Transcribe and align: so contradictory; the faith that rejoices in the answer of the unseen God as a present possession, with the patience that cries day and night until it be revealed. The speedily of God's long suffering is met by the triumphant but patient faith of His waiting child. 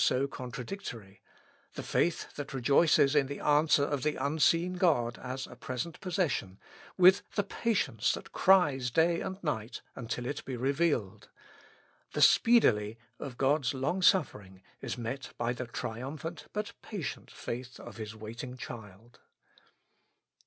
so 0.03 0.25
contradictory; 0.25 1.21
the 1.75 1.83
faith 1.83 2.33
that 2.33 2.55
rejoices 2.55 3.13
in 3.13 3.27
the 3.27 3.39
answer 3.39 3.83
of 3.83 4.01
the 4.01 4.15
unseen 4.15 4.73
God 4.73 5.19
as 5.19 5.45
a 5.45 5.55
present 5.55 6.01
possession, 6.01 6.57
with 6.97 7.21
the 7.35 7.43
patience 7.43 8.13
that 8.13 8.31
cries 8.31 8.89
day 8.89 9.21
and 9.21 9.37
night 9.43 9.83
until 9.95 10.25
it 10.25 10.43
be 10.43 10.57
revealed. 10.57 11.29
The 12.13 12.21
speedily 12.23 12.97
of 13.19 13.37
God's 13.37 13.75
long 13.75 14.01
suffering 14.01 14.63
is 14.81 14.97
met 14.97 15.33
by 15.37 15.53
the 15.53 15.67
triumphant 15.67 16.47
but 16.51 16.73
patient 16.81 17.29
faith 17.29 17.79
of 17.79 17.97
His 17.97 18.15
waiting 18.15 18.57
child. 18.57 19.19